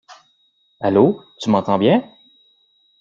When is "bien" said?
1.77-2.01